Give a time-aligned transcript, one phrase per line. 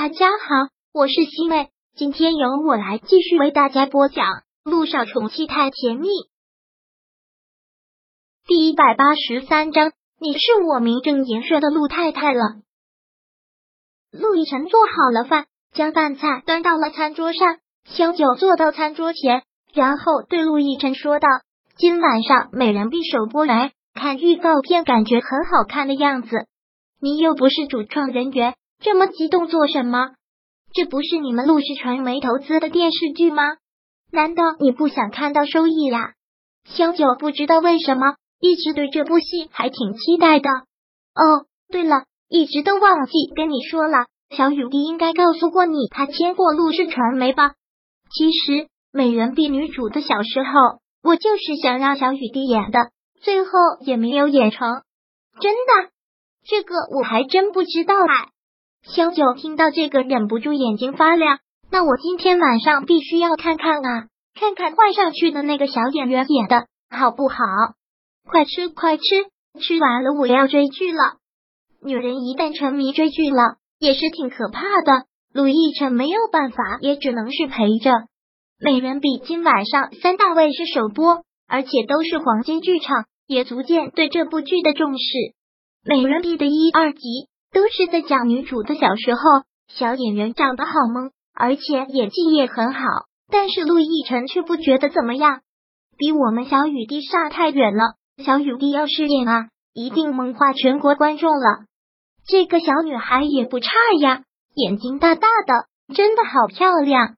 [0.00, 4.24] 大家好，我是西妹，今天由我来继续为大家播讲
[4.62, 6.06] 《陆少宠妻太甜蜜》
[8.46, 9.90] 第一百八十三章。
[10.20, 12.42] 你是我名正言顺的陆太太了。
[14.12, 17.58] 陆亦辰做好了饭，将饭菜端到了餐桌上。
[17.84, 19.42] 萧九坐到餐桌前，
[19.74, 21.26] 然后对陆亦辰说道
[21.76, 26.46] ：“今晚上美人币首播来看预告片，感觉很好看的样子。
[27.00, 30.10] 你又不是主创人员。”这么激动做什么？
[30.72, 33.42] 这不是你们陆氏传媒投资的电视剧吗？
[34.12, 36.12] 难道你不想看到收益呀？
[36.64, 40.48] 萧九不知道为什么一直对这部戏还挺期待的。
[41.14, 47.54] 哦，对了，一直都忘记跟你说了，小雨滴应该告诉过你，他签过陆氏传媒吧？
[48.12, 48.52] 其实
[48.92, 50.50] 《美人币》女主的小时候，
[51.02, 52.78] 我就是想让小雨滴演的，
[53.20, 53.50] 最后
[53.80, 54.82] 也没有演成。
[55.40, 55.90] 真的？
[56.46, 58.28] 这个我还真不知道哎。
[58.82, 61.38] 萧九听到这个，忍不住眼睛发亮。
[61.70, 67.36] 那我今天晚上必须要看看啊，看看换上去的那个小演员演的好不好？
[68.26, 69.04] 快吃快吃，
[69.60, 71.16] 吃完了我要追剧了。
[71.82, 75.06] 女人一旦沉迷追剧了，也是挺可怕的。
[75.34, 77.92] 陆亦辰没有办法，也只能是陪着。
[78.58, 85.04] 美人比今晚上三大卫视首播，而且都是黄金剧场，也足见对这部剧的重视。
[85.84, 87.28] 美人币的一二集。
[87.58, 89.20] 都是在讲女主的小时候，
[89.66, 92.80] 小演员长得好萌，而且演技也很好。
[93.28, 95.40] 但是陆亦辰却不觉得怎么样，
[95.96, 97.94] 比我们小雨滴差太远了。
[98.24, 101.64] 小雨滴要是演啊，一定萌化全国观众了。
[102.28, 104.22] 这个小女孩也不差呀，
[104.54, 107.16] 眼睛大大的，真的好漂亮，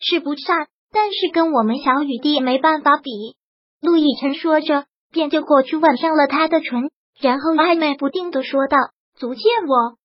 [0.00, 3.10] 是不差，但是跟我们小雨滴没办法比。
[3.82, 6.90] 陆亦辰说着，便就过去吻上了她的唇，
[7.20, 8.78] 然后暧昧不定的说道。
[9.22, 9.98] 足见我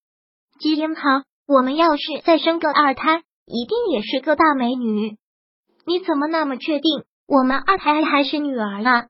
[0.59, 1.01] 基因好，
[1.47, 5.17] 我们要是再生个二胎，一定也是个大美女。
[5.87, 9.07] 你怎么那么确定我们二胎还是女儿呢？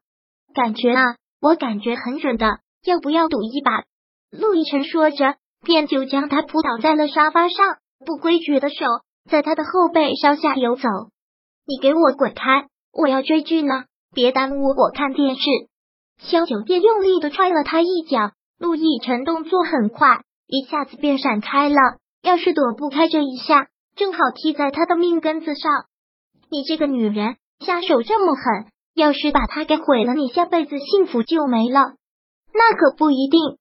[0.53, 1.03] 感觉啊，
[1.41, 3.83] 我感觉很准的，要不要赌一把？
[4.31, 5.35] 陆亦辰说着，
[5.65, 7.75] 便就将他扑倒在了沙发上，
[8.05, 8.75] 不规矩的手
[9.29, 10.87] 在他的后背上下游走。
[11.65, 12.69] 你给我滚开！
[12.93, 15.41] 我要追剧呢，别耽误我看电视。
[16.19, 18.31] 萧九便用力的踹了他一脚。
[18.59, 21.75] 陆亦辰动作很快，一下子便闪开了。
[22.23, 25.71] 要是躲不开这一下，正好踢在他的命根子上。
[26.49, 31.93] 你这个女人下手这么狠，要是把他给毁了，你下辈子幸福就没了。
[32.53, 33.57] 那可不一定。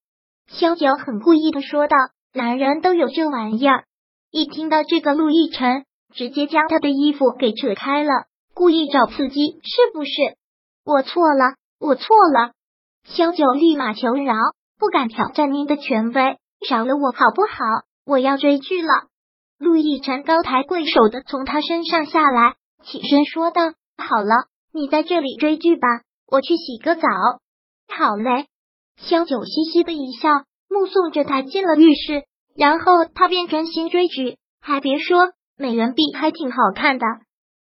[0.48, 1.96] 萧九很故意的说道
[2.32, 3.84] ：“男人都有这玩意儿。”
[4.30, 5.84] 一听到这个，陆亦辰
[6.14, 8.10] 直接将他的衣服给扯开了，
[8.54, 10.10] 故意找刺激，是不是？
[10.84, 12.52] 我错了，我错了。
[13.04, 14.34] 萧九立马求饶。
[14.78, 16.38] 不敢挑战您的权威，
[16.68, 17.86] 饶了我好不好？
[18.04, 18.88] 我要追剧了。
[19.58, 25.88] 陆亦辰高抬贵手的从他身上下来，起身说道：“好了，你在这里追剧吧，
[26.26, 27.08] 我去洗个澡。”
[27.88, 28.46] 好嘞。
[28.98, 30.28] 萧九嘻嘻的一笑，
[30.68, 34.36] 目送着他进了浴室，然后他便专心追剧。
[34.60, 37.06] 还别说，美人币还挺好看的。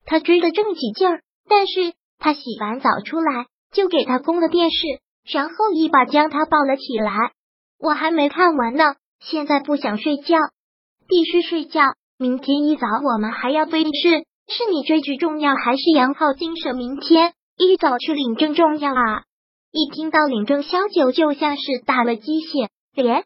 [0.04, 5.00] 他追的正起劲儿，但是他洗完澡出来，就给他供了电视。
[5.24, 7.12] 然后一把将他抱了起来。
[7.78, 10.36] 我还没看完呢，现在不想睡觉，
[11.08, 11.82] 必须睡觉。
[12.18, 13.90] 明天一早我们还要对视，
[14.46, 16.76] 是你追剧重要还是杨浩精神？
[16.76, 19.24] 明天一早去领证重要啊！
[19.72, 23.24] 一听到领证，萧九就像是打了鸡血，连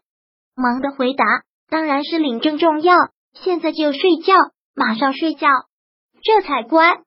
[0.55, 1.25] 忙的回答
[1.69, 2.95] ：“当然是领证重要，
[3.35, 4.35] 现在就睡觉，
[4.75, 5.49] 马上睡觉，
[6.23, 7.03] 这才乖。”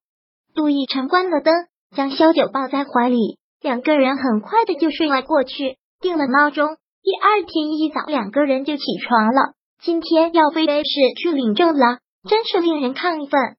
[0.54, 1.54] 陆亦辰关了灯，
[1.96, 3.40] 将萧九抱在怀里。
[3.62, 6.78] 两个人很快的就睡了过去，定了闹钟。
[7.02, 9.54] 第二天一早，两个人就起床了。
[9.82, 12.00] 今天要飞 A 市去领证了，
[12.30, 13.58] 真是令人亢奋。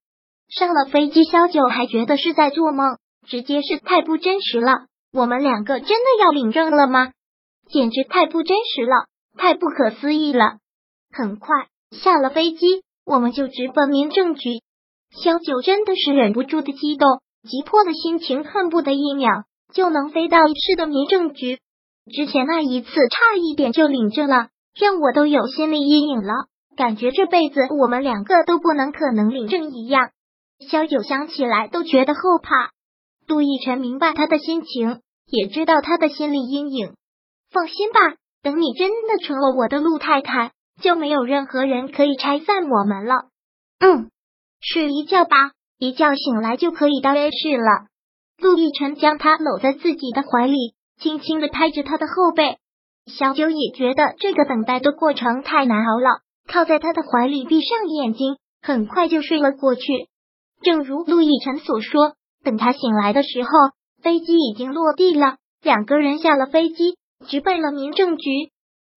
[0.48, 2.96] 上了飞机，萧九还觉得是在做梦，
[3.26, 4.86] 直接是太不真实了。
[5.12, 7.12] 我们两个真的要领证了吗？
[7.68, 9.06] 简直太不真实了，
[9.36, 10.58] 太不可思议了。
[11.12, 14.60] 很快下了飞机，我们就直奔民政局。
[15.10, 19.44] 萧九真的是忍不住的激动，急迫的心情，恨不得一秒。
[19.72, 21.58] 就能飞到市的民政局。
[22.12, 26.32] 之前那一次差一点就领证了，让我都有心理阴影了，
[26.76, 30.10] 感觉这辈子我们两个都不能可能领证一样。
[30.68, 32.70] 萧九想起来都觉得后怕。
[33.26, 36.94] 杜奕晨明白他的心情，也知道他的心理阴影。
[37.50, 40.52] 放心吧，等你真的成了我的陆太太，
[40.82, 43.26] 就没有任何人可以拆散我们了。
[43.78, 44.10] 嗯，
[44.60, 47.90] 睡一觉吧，一觉醒来就可以到 A 市了。
[48.41, 52.57] 陆亦辰将他搂在自己的怀里，轻轻的拍着他的后背。
[53.07, 59.83] 小九也觉得这个等待的过程太难熬了，靠在他的怀里，闭上眼睛，很快就睡了过去。
[60.63, 63.51] 正如陆亦辰所说，等他醒来的时候，
[64.03, 65.37] 飞机已经落地了。
[65.63, 66.97] 两个人下了飞机，
[67.27, 68.31] 直奔了民政局。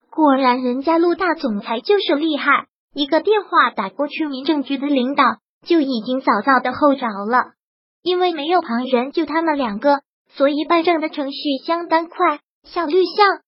[0.09, 5.25] 果然，人家陆大总裁就是厉害，一个电话打过去，民政局的领导
[5.65, 7.53] 就已经早早的候着了。
[8.03, 13.39] 因为没有旁人，就他们两个，所以办证的程序相当快，效率像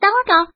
[0.00, 0.50] 刀高。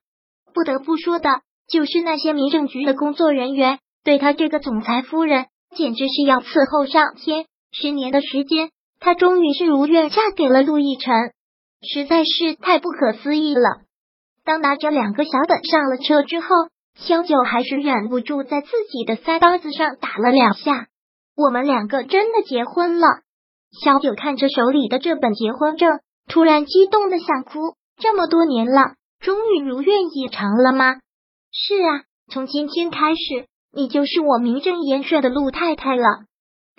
[0.53, 5.45] 不得不说的就是那些民政局的工作人员，对他这个总裁夫人
[5.75, 7.45] 简直是要伺候上天。
[7.71, 11.13] 十年的时间，她终于是如愿嫁给了陆亦辰，
[11.81, 13.81] 实在是太不可思议了。
[14.43, 16.47] 当拿着两个小本上了车之后，
[16.95, 20.87] 萧九还是忍不住在自己的腮帮子上打了两下。
[21.35, 23.05] 我们两个真的结婚了。
[23.71, 27.75] 萧九看着手里的这本结婚证，突然激动的想哭。
[27.97, 30.95] 这么多年了，终于如愿以偿了吗？
[31.51, 36.05] 是啊，从今天开始，你就是我名正言顺的陆太太了。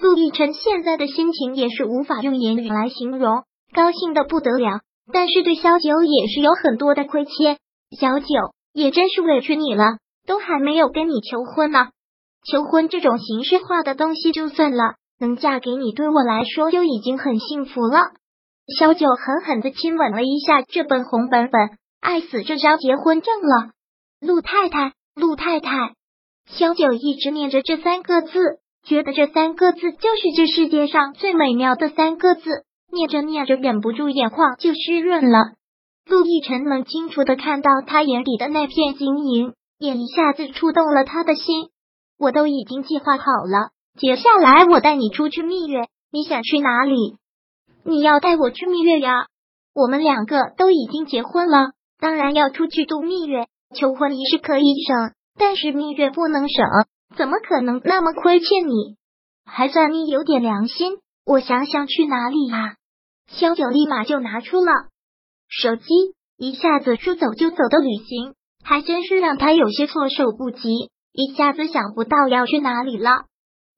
[0.00, 3.42] 陆亦辰现在的心情也是无法用言语来形容，
[3.74, 4.80] 高兴的不得了。
[5.12, 7.58] 但是对萧九也是有很多的亏欠。
[7.98, 8.26] 小九
[8.72, 11.88] 也真是委屈你了，都还没有跟你求婚呢。
[12.48, 14.94] 求婚这种形式化的东西就算了。
[15.20, 18.12] 能嫁给你，对我来说就已经很幸福了。
[18.78, 21.70] 萧九狠狠的亲吻了一下这本红本本，
[22.00, 23.70] 爱死这张结婚证了。
[24.20, 25.94] 陆太太，陆太太，
[26.46, 32.42] 萧九一直念着这三个字，觉得这三个字就是这世界上最美妙的三个字。
[32.90, 35.38] 念着念着，忍不住眼眶就湿润了。
[36.06, 41.68] 陆亦辰能清楚的看到他眼底的那片晶莹，也一下子触动了他的心。
[42.18, 43.70] 我都已经计划好了。
[43.98, 47.16] 接下来我带你出去蜜月，你想去哪里？
[47.84, 49.26] 你要带我去蜜月呀？
[49.74, 53.48] 我们两个都已经结婚了，当然要出去度蜜月。
[53.74, 56.64] 求婚仪式可以省，但是蜜月不能省，
[57.16, 58.96] 怎么可能那么亏欠你？
[59.44, 60.98] 还算你有点良心。
[61.26, 62.76] 我想想去哪里啊？
[63.26, 64.72] 萧九立马就拿出了
[65.48, 65.84] 手机，
[66.36, 73.24] 一下子说走就走的旅行，还真是让他有些措手不及，一下子想不到要去哪里了。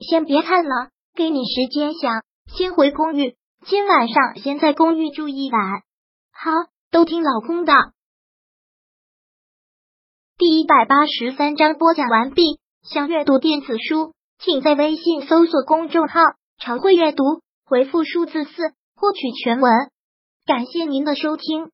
[0.00, 2.23] 先别看了，给你时间想。
[2.47, 3.37] 先回公寓，
[3.67, 5.82] 今晚上先在公寓住一晚。
[6.32, 6.50] 好，
[6.91, 7.73] 都听老公的。
[10.38, 12.58] 第一百八十三章播讲完毕。
[12.82, 16.19] 想阅读电子书，请在微信搜索公众号
[16.58, 17.23] “常会阅读”，
[17.67, 18.50] 回复数字四
[18.97, 19.70] 获取全文。
[20.47, 21.70] 感谢您的收听。